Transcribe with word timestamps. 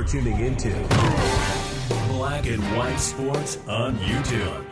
You're 0.00 0.08
tuning 0.08 0.40
into 0.40 0.70
Black 2.08 2.46
and 2.46 2.62
White 2.74 2.96
Sports 2.96 3.58
on 3.68 3.98
YouTube. 3.98 4.64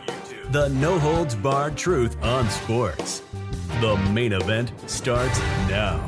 The 0.51 0.69
no 0.69 0.97
holds 0.97 1.35
barred 1.35 1.77
truth 1.77 2.17
on 2.23 2.49
sports. 2.49 3.21
The 3.79 3.95
main 4.11 4.33
event 4.33 4.71
starts 4.89 5.39
now. 5.69 5.99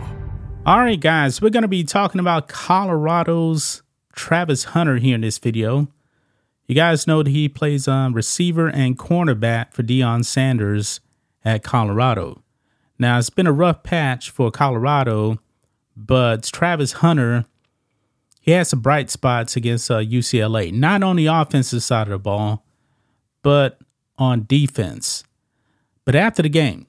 All 0.66 0.80
right, 0.80 1.00
guys, 1.00 1.40
we're 1.40 1.52
going 1.52 1.62
to 1.62 1.68
be 1.68 1.84
talking 1.84 2.20
about 2.20 2.48
Colorado's 2.48 3.84
Travis 4.16 4.64
Hunter 4.64 4.98
here 4.98 5.14
in 5.14 5.22
this 5.22 5.38
video. 5.38 5.88
You 6.66 6.74
guys 6.74 7.06
know 7.06 7.22
that 7.22 7.30
he 7.30 7.48
plays 7.48 7.88
um, 7.88 8.14
receiver 8.14 8.70
and 8.70 8.98
cornerback 8.98 9.72
for 9.72 9.84
Deion 9.84 10.26
Sanders 10.26 11.00
at 11.46 11.62
Colorado. 11.62 12.42
Now, 12.98 13.20
it's 13.20 13.30
been 13.30 13.46
a 13.46 13.54
rough 13.54 13.84
patch 13.84 14.32
for 14.32 14.50
Colorado, 14.50 15.38
but 15.96 16.42
Travis 16.46 16.94
Hunter, 16.94 17.46
he 18.42 18.52
had 18.52 18.66
some 18.66 18.80
bright 18.80 19.12
spots 19.12 19.56
against 19.56 19.90
uh, 19.92 20.00
UCLA, 20.00 20.74
not 20.74 21.04
on 21.04 21.16
the 21.16 21.28
offensive 21.28 21.84
side 21.84 22.08
of 22.08 22.12
the 22.12 22.18
ball, 22.20 22.66
but 23.44 23.80
on 24.18 24.46
defense. 24.46 25.24
But 26.06 26.16
after 26.16 26.42
the 26.42 26.50
game, 26.50 26.88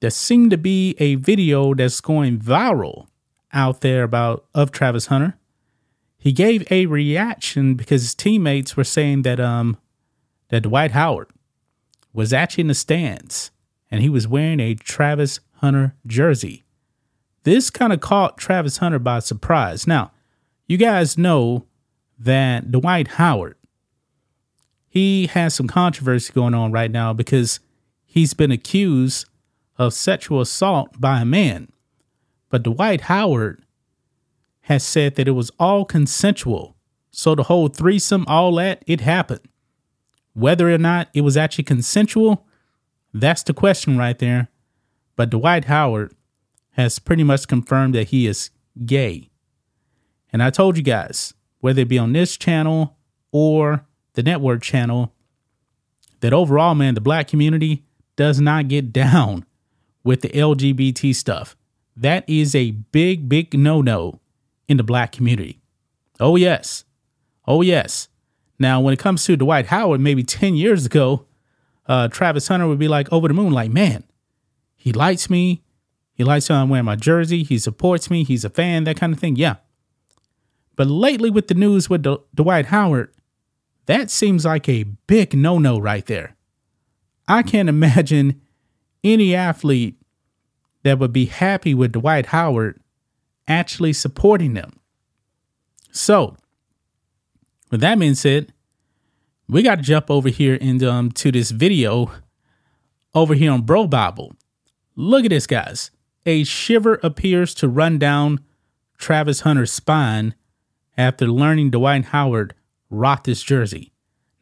there 0.00 0.10
seemed 0.10 0.50
to 0.50 0.58
be 0.58 0.94
a 0.98 1.14
video 1.14 1.74
that's 1.74 2.00
going 2.02 2.38
viral 2.38 3.06
out 3.52 3.80
there 3.80 4.02
about 4.02 4.44
of 4.54 4.70
Travis 4.70 5.06
Hunter. 5.06 5.38
He 6.18 6.32
gave 6.32 6.70
a 6.70 6.86
reaction 6.86 7.74
because 7.74 8.02
his 8.02 8.14
teammates 8.14 8.76
were 8.76 8.84
saying 8.84 9.22
that 9.22 9.40
um 9.40 9.78
that 10.50 10.62
Dwight 10.62 10.90
Howard 10.90 11.30
was 12.12 12.32
actually 12.32 12.62
in 12.62 12.68
the 12.68 12.74
stands 12.74 13.50
and 13.90 14.02
he 14.02 14.10
was 14.10 14.28
wearing 14.28 14.60
a 14.60 14.74
Travis 14.74 15.40
Hunter 15.56 15.94
jersey. 16.06 16.64
This 17.44 17.70
kind 17.70 17.92
of 17.92 18.00
caught 18.00 18.38
Travis 18.38 18.78
Hunter 18.78 18.98
by 18.98 19.20
surprise. 19.20 19.86
Now, 19.86 20.12
you 20.66 20.76
guys 20.76 21.18
know 21.18 21.66
that 22.18 22.70
Dwight 22.70 23.08
Howard 23.08 23.56
he 24.92 25.26
has 25.28 25.54
some 25.54 25.68
controversy 25.68 26.30
going 26.34 26.52
on 26.52 26.70
right 26.70 26.90
now 26.90 27.14
because 27.14 27.60
he's 28.04 28.34
been 28.34 28.50
accused 28.50 29.24
of 29.78 29.94
sexual 29.94 30.42
assault 30.42 31.00
by 31.00 31.22
a 31.22 31.24
man. 31.24 31.72
But 32.50 32.62
Dwight 32.62 33.00
Howard 33.02 33.64
has 34.60 34.84
said 34.84 35.14
that 35.14 35.26
it 35.26 35.30
was 35.30 35.50
all 35.58 35.86
consensual. 35.86 36.76
So 37.10 37.34
the 37.34 37.44
whole 37.44 37.68
threesome, 37.68 38.26
all 38.28 38.54
that, 38.56 38.84
it 38.86 39.00
happened. 39.00 39.40
Whether 40.34 40.70
or 40.70 40.76
not 40.76 41.08
it 41.14 41.22
was 41.22 41.38
actually 41.38 41.64
consensual, 41.64 42.46
that's 43.14 43.42
the 43.42 43.54
question 43.54 43.96
right 43.96 44.18
there. 44.18 44.48
But 45.16 45.30
Dwight 45.30 45.64
Howard 45.64 46.12
has 46.72 46.98
pretty 46.98 47.24
much 47.24 47.48
confirmed 47.48 47.94
that 47.94 48.08
he 48.08 48.26
is 48.26 48.50
gay. 48.84 49.30
And 50.32 50.42
I 50.42 50.50
told 50.50 50.76
you 50.76 50.82
guys, 50.82 51.34
whether 51.60 51.82
it 51.82 51.88
be 51.88 51.98
on 51.98 52.12
this 52.12 52.36
channel 52.36 52.96
or 53.30 53.84
the 54.14 54.22
network 54.22 54.62
channel, 54.62 55.12
that 56.20 56.32
overall, 56.32 56.74
man, 56.74 56.94
the 56.94 57.00
black 57.00 57.28
community 57.28 57.84
does 58.16 58.40
not 58.40 58.68
get 58.68 58.92
down 58.92 59.44
with 60.04 60.22
the 60.22 60.28
LGBT 60.28 61.14
stuff. 61.14 61.56
That 61.96 62.28
is 62.28 62.54
a 62.54 62.70
big, 62.70 63.28
big 63.28 63.58
no 63.58 63.82
no 63.82 64.20
in 64.68 64.76
the 64.76 64.82
black 64.82 65.12
community. 65.12 65.60
Oh, 66.18 66.36
yes. 66.36 66.84
Oh, 67.46 67.60
yes. 67.62 68.08
Now, 68.58 68.80
when 68.80 68.94
it 68.94 68.98
comes 68.98 69.24
to 69.24 69.36
Dwight 69.36 69.66
Howard, 69.66 70.00
maybe 70.00 70.22
10 70.22 70.54
years 70.54 70.86
ago, 70.86 71.26
uh, 71.86 72.08
Travis 72.08 72.48
Hunter 72.48 72.68
would 72.68 72.78
be 72.78 72.88
like 72.88 73.12
over 73.12 73.28
the 73.28 73.34
moon, 73.34 73.52
like, 73.52 73.70
man, 73.70 74.04
he 74.76 74.92
likes 74.92 75.28
me. 75.28 75.62
He 76.14 76.24
likes 76.24 76.48
how 76.48 76.62
I'm 76.62 76.68
wearing 76.68 76.84
my 76.84 76.96
jersey. 76.96 77.42
He 77.42 77.58
supports 77.58 78.10
me. 78.10 78.24
He's 78.24 78.44
a 78.44 78.50
fan, 78.50 78.84
that 78.84 78.96
kind 78.96 79.12
of 79.12 79.18
thing. 79.18 79.36
Yeah. 79.36 79.56
But 80.76 80.88
lately, 80.88 81.30
with 81.30 81.48
the 81.48 81.54
news 81.54 81.90
with 81.90 82.02
D- 82.02 82.16
Dwight 82.34 82.66
Howard, 82.66 83.12
that 83.86 84.10
seems 84.10 84.44
like 84.44 84.68
a 84.68 84.84
big 84.84 85.34
no 85.34 85.58
no 85.58 85.78
right 85.78 86.04
there. 86.06 86.36
I 87.28 87.42
can't 87.42 87.68
imagine 87.68 88.40
any 89.04 89.34
athlete 89.34 89.96
that 90.82 90.98
would 90.98 91.12
be 91.12 91.26
happy 91.26 91.74
with 91.74 91.92
Dwight 91.92 92.26
Howard 92.26 92.80
actually 93.46 93.92
supporting 93.92 94.54
them. 94.54 94.78
So, 95.90 96.36
with 97.70 97.80
that 97.80 97.98
being 97.98 98.14
said, 98.14 98.52
we 99.48 99.62
got 99.62 99.76
to 99.76 99.82
jump 99.82 100.10
over 100.10 100.28
here 100.28 100.54
into 100.54 100.90
um, 100.90 101.10
to 101.12 101.30
this 101.30 101.50
video 101.50 102.10
over 103.14 103.34
here 103.34 103.52
on 103.52 103.62
BroBible. 103.64 104.34
Look 104.96 105.24
at 105.24 105.30
this, 105.30 105.46
guys. 105.46 105.90
A 106.24 106.44
shiver 106.44 107.00
appears 107.02 107.54
to 107.54 107.68
run 107.68 107.98
down 107.98 108.40
Travis 108.96 109.40
Hunter's 109.40 109.72
spine 109.72 110.34
after 110.96 111.26
learning 111.26 111.70
Dwight 111.70 112.06
Howard 112.06 112.54
rocked 112.90 113.24
this 113.24 113.42
jersey. 113.42 113.92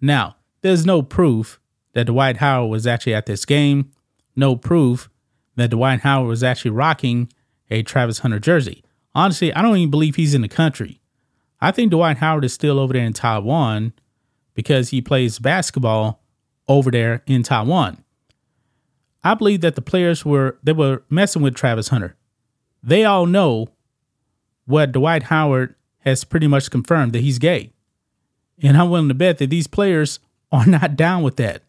Now, 0.00 0.36
there's 0.62 0.84
no 0.84 1.02
proof 1.02 1.60
that 1.92 2.06
Dwight 2.06 2.38
Howard 2.38 2.70
was 2.70 2.86
actually 2.86 3.14
at 3.14 3.26
this 3.26 3.44
game, 3.44 3.92
no 4.36 4.56
proof 4.56 5.08
that 5.56 5.70
Dwight 5.70 6.00
Howard 6.00 6.28
was 6.28 6.42
actually 6.42 6.70
rocking 6.70 7.32
a 7.70 7.82
Travis 7.82 8.20
Hunter 8.20 8.38
jersey. 8.38 8.82
Honestly, 9.14 9.52
I 9.52 9.62
don't 9.62 9.76
even 9.76 9.90
believe 9.90 10.16
he's 10.16 10.34
in 10.34 10.42
the 10.42 10.48
country. 10.48 11.00
I 11.60 11.70
think 11.70 11.90
Dwight 11.90 12.18
Howard 12.18 12.44
is 12.44 12.52
still 12.52 12.78
over 12.78 12.92
there 12.92 13.04
in 13.04 13.12
Taiwan 13.12 13.92
because 14.54 14.90
he 14.90 15.00
plays 15.02 15.38
basketball 15.38 16.22
over 16.68 16.90
there 16.90 17.22
in 17.26 17.42
Taiwan. 17.42 18.02
I 19.22 19.34
believe 19.34 19.60
that 19.60 19.74
the 19.74 19.82
players 19.82 20.24
were 20.24 20.58
they 20.62 20.72
were 20.72 21.02
messing 21.10 21.42
with 21.42 21.54
Travis 21.54 21.88
Hunter. 21.88 22.16
They 22.82 23.04
all 23.04 23.26
know 23.26 23.68
what 24.64 24.92
Dwight 24.92 25.24
Howard 25.24 25.74
has 26.00 26.24
pretty 26.24 26.46
much 26.46 26.70
confirmed 26.70 27.12
that 27.12 27.20
he's 27.20 27.38
gay. 27.38 27.72
And 28.62 28.76
I'm 28.76 28.90
willing 28.90 29.08
to 29.08 29.14
bet 29.14 29.38
that 29.38 29.50
these 29.50 29.66
players 29.66 30.20
are 30.52 30.66
not 30.66 30.96
down 30.96 31.22
with 31.22 31.36
that. 31.36 31.62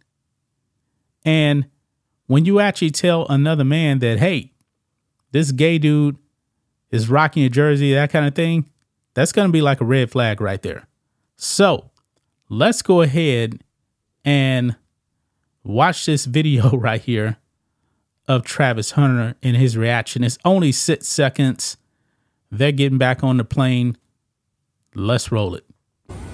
And 1.23 1.67
when 2.27 2.45
you 2.45 2.59
actually 2.59 2.91
tell 2.91 3.27
another 3.27 3.63
man 3.63 3.99
that, 3.99 4.19
hey, 4.19 4.51
this 5.31 5.51
gay 5.51 5.77
dude 5.77 6.17
is 6.89 7.09
rocking 7.09 7.43
a 7.43 7.49
jersey, 7.49 7.93
that 7.93 8.11
kind 8.11 8.25
of 8.25 8.33
thing, 8.33 8.69
that's 9.13 9.31
going 9.31 9.47
to 9.47 9.51
be 9.51 9.61
like 9.61 9.81
a 9.81 9.85
red 9.85 10.11
flag 10.11 10.41
right 10.41 10.61
there. 10.61 10.87
So 11.35 11.91
let's 12.49 12.81
go 12.81 13.01
ahead 13.01 13.63
and 14.23 14.75
watch 15.63 16.05
this 16.05 16.25
video 16.25 16.69
right 16.77 17.01
here 17.01 17.37
of 18.27 18.43
Travis 18.43 18.91
Hunter 18.91 19.35
and 19.43 19.57
his 19.57 19.77
reaction. 19.77 20.23
It's 20.23 20.37
only 20.45 20.71
six 20.71 21.07
seconds. 21.07 21.77
They're 22.49 22.71
getting 22.71 22.97
back 22.97 23.23
on 23.23 23.37
the 23.37 23.43
plane. 23.43 23.97
Let's 24.93 25.31
roll 25.31 25.55
it. 25.55 25.65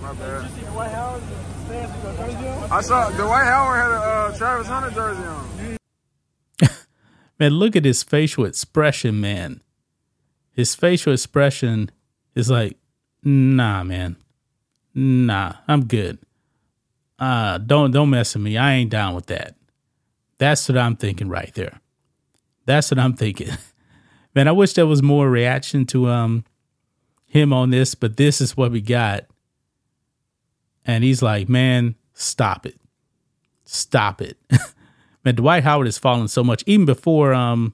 My 0.02 0.14
bad. 0.14 0.50
I 2.70 2.82
saw 2.82 3.10
Dwight 3.12 3.46
Howard 3.46 3.78
had 3.78 3.92
a 3.92 3.96
uh, 3.96 4.38
Travis 4.38 4.68
Hunter 4.68 4.92
jersey 4.92 5.24
on. 5.24 6.70
Man, 7.40 7.52
look 7.54 7.76
at 7.76 7.86
his 7.86 8.04
facial 8.04 8.46
expression, 8.46 9.22
man. 9.22 9.62
His 10.52 10.76
facial 10.76 11.14
expression 11.14 11.92
is 12.36 12.50
like, 12.50 12.78
nah, 13.24 13.84
man. 13.84 14.18
Nah, 14.94 15.54
I'm 15.68 15.86
good. 15.86 16.18
Uh, 17.20 17.60
don't 17.60 17.92
don't 17.92 18.10
mess 18.10 18.34
with 18.34 18.44
me. 18.44 18.58
I 18.58 18.74
ain't 18.74 18.90
down 18.90 19.14
with 19.14 19.28
that. 19.28 19.56
That's 20.40 20.68
what 20.68 20.78
I'm 20.78 20.96
thinking 20.96 21.30
right 21.30 21.54
there. 21.54 21.80
That's 22.66 22.92
what 22.92 23.00
I'm 23.00 23.14
thinking. 23.14 23.50
Man, 24.36 24.48
I 24.48 24.52
wish 24.52 24.74
there 24.74 24.86
was 24.86 25.02
more 25.02 25.30
reaction 25.30 25.86
to 25.88 26.10
um 26.10 26.44
him 27.28 27.54
on 27.54 27.70
this, 27.70 27.94
but 27.94 28.18
this 28.18 28.42
is 28.42 28.58
what 28.58 28.72
we 28.72 28.82
got. 28.82 29.26
And 30.86 31.04
he's 31.04 31.22
like, 31.22 31.50
man, 31.50 31.96
stop 32.14 32.66
it. 32.66 32.80
Stop 33.66 34.22
it. 34.22 34.38
man, 35.26 35.36
Dwight 35.36 35.64
Howard 35.64 35.88
has 35.88 35.98
fallen 35.98 36.28
so 36.28 36.44
much, 36.44 36.64
even 36.66 36.86
before 36.86 37.34
um 37.34 37.74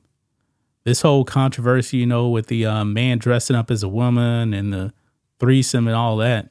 this 0.83 1.01
whole 1.01 1.23
controversy, 1.23 1.97
you 1.97 2.05
know, 2.05 2.29
with 2.29 2.47
the 2.47 2.65
um, 2.65 2.93
man 2.93 3.17
dressing 3.17 3.55
up 3.55 3.71
as 3.71 3.83
a 3.83 3.87
woman 3.87 4.53
and 4.53 4.73
the 4.73 4.93
threesome 5.39 5.87
and 5.87 5.95
all 5.95 6.17
that. 6.17 6.49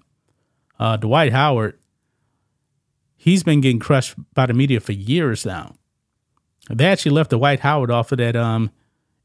Uh, 0.78 0.96
Dwight 0.96 1.32
Howard, 1.32 1.78
he's 3.16 3.42
been 3.42 3.60
getting 3.60 3.78
crushed 3.78 4.14
by 4.34 4.46
the 4.46 4.54
media 4.54 4.80
for 4.80 4.92
years 4.92 5.44
now. 5.44 5.74
They 6.70 6.86
actually 6.86 7.12
left 7.12 7.30
Dwight 7.30 7.60
Howard 7.60 7.90
off 7.90 8.12
of 8.12 8.18
that 8.18 8.36
um, 8.36 8.70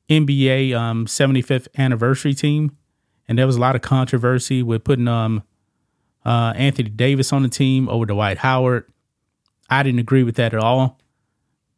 NBA 0.10 0.76
um, 0.76 1.06
75th 1.06 1.68
anniversary 1.78 2.34
team, 2.34 2.76
and 3.28 3.38
there 3.38 3.46
was 3.46 3.56
a 3.56 3.60
lot 3.60 3.76
of 3.76 3.82
controversy 3.82 4.64
with 4.64 4.84
putting 4.84 5.08
um, 5.08 5.44
uh, 6.26 6.54
Anthony 6.56 6.90
Davis 6.90 7.34
on 7.34 7.44
the 7.44 7.50
team 7.50 7.90
over 7.90 8.06
Dwight 8.06 8.38
Howard. 8.40 8.86
I 9.70 9.84
didn't 9.84 10.00
agree 10.00 10.24
with 10.24 10.36
that 10.36 10.54
at 10.54 10.60
all, 10.60 11.00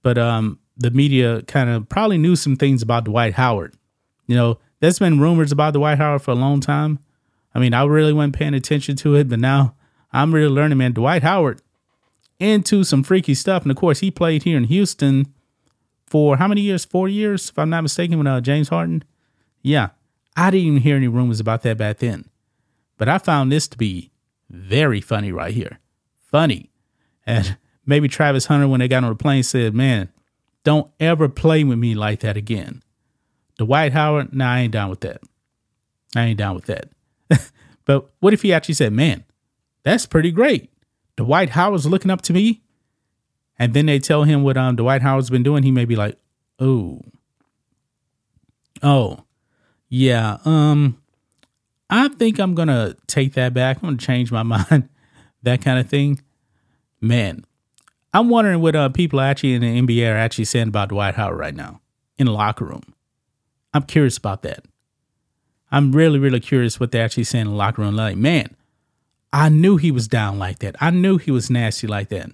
but 0.04 0.18
um, 0.18 0.60
the 0.78 0.92
media 0.92 1.42
kind 1.44 1.70
of 1.70 1.90
probably 1.90 2.18
knew 2.18 2.36
some 2.36 2.56
things 2.56 2.82
about 2.82 3.06
Dwight 3.06 3.34
Howard. 3.34 3.76
You 4.28 4.36
know, 4.36 4.60
there's 4.80 5.00
been 5.00 5.20
rumors 5.20 5.52
about 5.52 5.74
Dwight 5.74 5.98
Howard 5.98 6.22
for 6.22 6.32
a 6.32 6.36
long 6.36 6.62
time. 6.62 7.00
I 7.54 7.60
mean, 7.60 7.74
I 7.74 7.84
really 7.86 8.14
wasn't 8.14 8.36
paying 8.36 8.54
attention 8.54 8.96
to 8.98 9.16
it, 9.16 9.28
but 9.28 9.40
now 9.40 9.76
I'm 10.14 10.34
really 10.34 10.54
learning, 10.54 10.78
man. 10.78 10.94
Dwight 10.94 11.24
Howard 11.24 11.62
into 12.40 12.84
some 12.84 13.04
freaky 13.04 13.34
stuff, 13.34 13.64
and 13.64 13.72
of 13.72 13.78
course, 13.78 14.00
he 14.00 14.12
played 14.12 14.44
here 14.44 14.58
in 14.58 14.66
Houston 14.66 15.34
for 16.06 16.38
how 16.38 16.48
many 16.48 16.62
years? 16.62 16.86
Four 16.86 17.08
years, 17.08 17.50
if 17.50 17.60
I'm 17.60 17.70
not 17.70 17.82
mistaken, 17.82 18.18
with 18.18 18.28
uh, 18.28 18.42
James 18.42 18.70
Harden. 18.70 19.04
Yeah, 19.62 19.90
I 20.40 20.52
didn't 20.52 20.68
even 20.68 20.82
hear 20.82 20.96
any 20.96 21.10
rumors 21.10 21.42
about 21.42 21.64
that 21.64 21.78
back 21.78 21.98
then. 21.98 22.30
But 22.98 23.10
I 23.10 23.18
found 23.18 23.52
this 23.52 23.68
to 23.68 23.78
be 23.78 24.12
very 24.50 25.02
funny 25.02 25.34
right 25.34 25.54
here. 25.54 25.80
Funny. 26.32 26.72
And 27.26 27.58
maybe 27.86 28.08
Travis 28.08 28.46
Hunter, 28.46 28.70
when 28.70 28.80
they 28.80 28.88
got 28.88 29.04
on 29.04 29.10
the 29.10 29.16
plane, 29.16 29.44
said, 29.44 29.74
Man, 29.74 30.10
don't 30.64 30.90
ever 30.98 31.28
play 31.28 31.66
with 31.66 31.78
me 31.78 31.94
like 31.94 32.22
that 32.22 32.38
again. 32.38 32.82
Dwight 33.58 33.92
Howard, 33.92 34.34
nah, 34.34 34.54
I 34.54 34.60
ain't 34.62 34.72
down 34.72 34.90
with 34.90 35.02
that. 35.02 35.22
I 36.16 36.24
ain't 36.24 36.38
down 36.38 36.56
with 36.56 36.68
that. 36.68 36.88
but 37.86 38.10
what 38.22 38.34
if 38.34 38.42
he 38.42 38.54
actually 38.54 38.76
said, 38.76 38.94
Man, 38.94 39.26
that's 39.84 40.06
pretty 40.06 40.32
great. 40.32 40.72
Dwight 41.18 41.50
Howard's 41.50 41.86
looking 41.86 42.12
up 42.12 42.22
to 42.24 42.34
me. 42.34 42.62
And 43.58 43.74
then 43.74 43.88
they 43.88 44.00
tell 44.00 44.24
him 44.24 44.44
what 44.44 44.56
um 44.56 44.78
Dwight 44.78 45.02
Howard's 45.02 45.30
been 45.30 45.44
doing, 45.44 45.64
he 45.64 45.72
may 45.72 45.84
be 45.84 45.98
like, 45.98 46.18
Oh. 46.60 47.02
Oh. 48.82 49.26
Yeah, 49.90 50.38
um, 50.46 51.02
I 51.90 52.10
think 52.10 52.40
I'm 52.40 52.56
gonna 52.56 52.96
take 53.08 53.34
that 53.34 53.54
back. 53.54 53.78
I'm 53.78 53.90
gonna 53.90 53.98
change 53.98 54.32
my 54.32 54.44
mind. 54.70 54.90
that 55.44 55.62
kind 55.62 55.80
of 55.80 55.90
thing. 55.90 56.22
Man, 57.02 57.46
I'm 58.14 58.30
wondering 58.30 58.62
what 58.62 58.76
uh, 58.76 58.90
people 58.90 59.22
actually 59.22 59.54
in 59.54 59.62
the 59.62 59.82
NBA 59.82 60.12
are 60.12 60.18
actually 60.18 60.46
saying 60.46 60.68
about 60.68 60.90
Dwight 60.90 61.16
Howard 61.16 61.40
right 61.40 61.56
now 61.56 61.82
in 62.18 62.26
the 62.26 62.32
locker 62.32 62.66
room. 62.66 62.84
I'm 63.74 63.84
curious 63.84 64.18
about 64.18 64.42
that. 64.44 64.66
I'm 65.72 65.92
really, 65.92 66.20
really 66.20 66.40
curious 66.40 66.80
what 66.80 66.92
they're 66.92 67.06
actually 67.06 67.24
saying 67.26 67.46
in 67.46 67.52
the 67.52 67.58
locker 67.58 67.82
room. 67.82 67.96
Like, 67.96 68.18
man, 68.18 68.56
I 69.32 69.50
knew 69.50 69.78
he 69.78 69.92
was 69.92 70.08
down 70.08 70.40
like 70.40 70.60
that. 70.60 70.76
I 70.82 70.90
knew 70.90 71.18
he 71.18 71.32
was 71.32 71.50
nasty 71.50 71.88
like 71.88 72.10
that. 72.10 72.32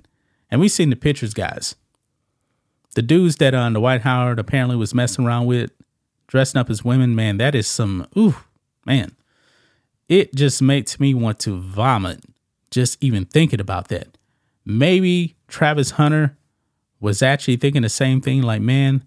And 0.49 0.61
we 0.61 0.69
seen 0.69 0.89
the 0.89 0.95
pictures, 0.95 1.33
guys. 1.33 1.75
The 2.95 3.01
dudes 3.01 3.35
that 3.37 3.53
on 3.53 3.75
uh, 3.75 3.79
Dwight 3.79 4.01
Howard 4.01 4.39
apparently 4.39 4.77
was 4.77 4.93
messing 4.93 5.25
around 5.25 5.47
with, 5.47 5.71
dressing 6.27 6.59
up 6.59 6.69
as 6.69 6.83
women, 6.83 7.15
man, 7.15 7.37
that 7.37 7.55
is 7.55 7.67
some, 7.67 8.07
ooh, 8.17 8.35
man. 8.85 9.11
It 10.07 10.35
just 10.35 10.61
makes 10.61 10.99
me 10.99 11.13
want 11.13 11.39
to 11.39 11.59
vomit 11.59 12.23
just 12.71 13.03
even 13.03 13.25
thinking 13.25 13.59
about 13.59 13.87
that. 13.87 14.17
Maybe 14.65 15.35
Travis 15.47 15.91
Hunter 15.91 16.37
was 16.99 17.21
actually 17.21 17.57
thinking 17.57 17.81
the 17.81 17.89
same 17.89 18.21
thing 18.21 18.41
like, 18.41 18.61
man, 18.61 19.03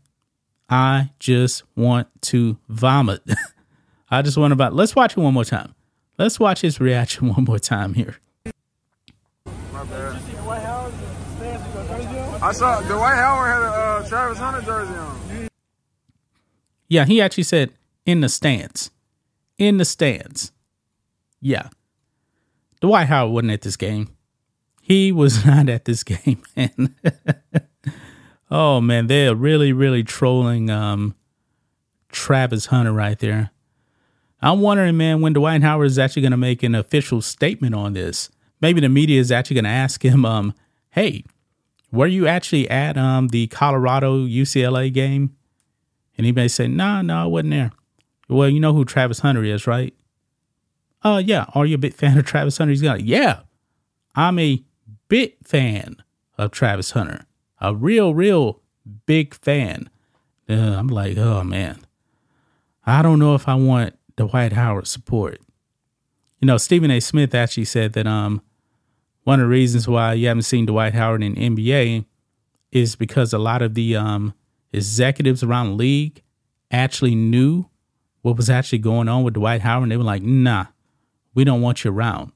I 0.69 1.11
just 1.19 1.63
want 1.77 2.09
to 2.23 2.59
vomit. 2.69 3.23
I 4.11 4.23
just 4.23 4.37
want 4.37 4.57
to, 4.57 4.71
let's 4.71 4.97
watch 4.97 5.17
it 5.17 5.21
one 5.21 5.35
more 5.35 5.45
time. 5.45 5.75
Let's 6.19 6.41
watch 6.41 6.63
his 6.63 6.81
reaction 6.81 7.29
one 7.35 7.45
more 7.45 7.59
time 7.59 7.95
here. 7.95 8.17
I 12.41 12.53
saw 12.53 12.81
Dwight 12.83 13.17
Howard 13.17 13.51
had 13.51 13.63
a 13.63 13.67
uh, 13.67 14.09
Travis 14.09 14.39
Hunter 14.39 14.63
jersey 14.63 14.95
on. 14.95 15.28
Yeah, 16.89 17.05
he 17.05 17.21
actually 17.21 17.45
said 17.45 17.73
in 18.07 18.21
the 18.21 18.29
stands. 18.29 18.91
In 19.59 19.77
the 19.77 19.85
stands. 19.85 20.53
Yeah. 21.41 21.69
Dwight 22.81 23.09
Howard 23.09 23.33
wasn't 23.33 23.53
at 23.53 23.63
this 23.63 23.77
game. 23.77 24.09
He 24.81 25.13
was 25.13 25.45
not 25.47 25.69
at 25.69 25.85
this 25.85 26.03
game, 26.03 26.43
man. 26.57 26.95
oh 28.51 28.81
man, 28.81 29.07
they're 29.07 29.35
really, 29.35 29.73
really 29.73 30.03
trolling 30.03 30.71
um 30.71 31.15
Travis 32.11 32.67
Hunter 32.67 32.93
right 32.93 33.19
there. 33.19 33.51
I'm 34.41 34.61
wondering, 34.61 34.97
man, 34.97 35.21
when 35.21 35.33
Dwight 35.33 35.63
Howard 35.63 35.89
is 35.89 35.99
actually 35.99 36.23
going 36.23 36.31
to 36.33 36.39
make 36.39 36.63
an 36.63 36.75
official 36.75 37.21
statement 37.21 37.75
on 37.75 37.93
this. 37.93 38.31
Maybe 38.61 38.81
the 38.81 38.89
media 38.89 39.21
is 39.21 39.33
actually 39.33 39.55
going 39.55 39.65
to 39.65 39.71
ask 39.71 40.05
him, 40.05 40.25
um, 40.25 40.55
"Hey, 40.91 41.25
were 41.93 42.07
you 42.07 42.27
actually 42.27 42.69
at 42.71 42.97
um 42.97 43.29
the 43.29 43.49
Colorado 43.49 44.25
UCLA 44.27 44.93
game?" 44.93 45.37
And 46.19 46.27
he 46.27 46.33
may 46.33 46.49
say, 46.49 46.67
"No, 46.67 46.85
nah, 46.85 47.03
no, 47.03 47.15
nah, 47.15 47.23
I 47.23 47.27
wasn't 47.27 47.51
there." 47.53 47.71
Well, 48.29 48.51
you 48.51 48.61
know 48.61 48.75
who 48.75 48.85
Travis 48.85 49.21
Hunter 49.21 49.43
is, 49.43 49.67
right? 49.67 49.95
Uh, 51.03 51.23
yeah. 51.25 51.47
Are 51.55 51.65
you 51.65 51.77
a 51.77 51.79
big 51.79 51.95
fan 51.95 52.19
of 52.19 52.27
Travis 52.27 52.59
Hunter? 52.59 52.71
He's 52.71 52.83
got, 52.83 53.03
yeah. 53.03 53.41
I'm 54.15 54.39
a 54.39 54.63
big 55.09 55.37
fan 55.45 55.97
of 56.37 56.51
Travis 56.51 56.91
Hunter. 56.91 57.25
A 57.61 57.75
real, 57.75 58.15
real 58.15 58.61
big 59.07 59.35
fan. 59.35 59.89
Uh, 60.49 60.55
I'm 60.55 60.89
like, 60.89 61.17
oh 61.19 61.45
man, 61.45 61.85
I 62.87 63.03
don't 63.03 63.19
know 63.19 63.35
if 63.35 63.49
I 63.49 63.55
want 63.55 63.95
Dwight 64.17 64.53
Howard 64.53 64.87
support. 64.87 65.41
You 66.41 66.47
know, 66.47 66.57
Stephen 66.57 66.91
A. 66.91 67.01
Smith 67.01 67.35
actually 67.35 67.67
said 67.67 67.93
that 67.95 68.07
um 68.07 68.43
one 69.25 69.41
of 69.41 69.45
the 69.45 69.51
reasons 69.51 69.87
why 69.87 70.15
you 70.15 70.29
haven't 70.29 70.45
seen 70.45 70.67
Dwight 70.67 70.95
Howard 70.95 71.23
in 71.23 71.35
NBA 71.35 72.07
is 72.73 72.97
because 72.97 73.33
a 73.33 73.39
lot 73.39 73.61
of 73.61 73.75
the 73.75 73.97
um 73.97 74.35
executives 74.73 75.43
around 75.43 75.71
the 75.71 75.75
league 75.75 76.23
actually 76.71 77.15
knew 77.15 77.67
what 78.23 78.37
was 78.37 78.51
actually 78.51 78.79
going 78.79 79.09
on 79.09 79.23
with 79.23 79.35
Dwight 79.35 79.63
Howard. 79.63 79.85
And 79.85 79.93
they 79.93 79.97
were 79.97 80.05
like, 80.05 80.23
nah, 80.23 80.67
we 81.35 81.45
don't 81.45 81.63
want 81.63 81.85
you 81.85 81.91
around. 81.91 82.33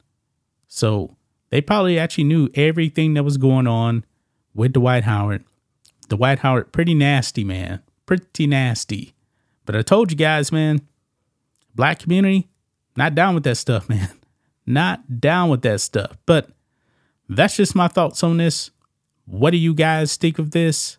So 0.69 1.17
they 1.51 1.61
probably 1.61 1.99
actually 1.99 2.25
knew 2.25 2.49
everything 2.55 3.15
that 3.15 3.25
was 3.25 3.37
going 3.37 3.67
on 3.67 4.05
with 4.55 4.73
Dwight 4.73 5.05
Howard. 5.05 5.45
Dwight 6.09 6.41
Howard, 6.41 6.73
pretty 6.73 6.95
nasty, 6.95 7.45
man. 7.45 7.83
Pretty 8.07 8.47
nasty. 8.47 9.15
But 9.65 9.77
I 9.77 9.83
told 9.83 10.11
you 10.11 10.17
guys, 10.17 10.51
man, 10.51 10.81
black 11.75 11.99
community, 11.99 12.49
not 12.97 13.15
down 13.15 13.35
with 13.35 13.45
that 13.45 13.57
stuff, 13.57 13.89
man. 13.89 14.11
Not 14.65 15.21
down 15.21 15.51
with 15.51 15.63
that 15.63 15.81
stuff. 15.81 16.17
But 16.25 16.49
that's 17.29 17.57
just 17.57 17.75
my 17.75 17.89
thoughts 17.89 18.23
on 18.23 18.37
this. 18.37 18.71
What 19.27 19.51
do 19.51 19.57
you 19.57 19.75
guys 19.75 20.17
think 20.17 20.39
of 20.39 20.51
this? 20.53 20.99